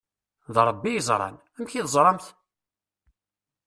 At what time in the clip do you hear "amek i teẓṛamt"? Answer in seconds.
1.55-2.25